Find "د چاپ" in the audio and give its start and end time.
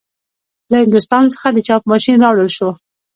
1.51-1.81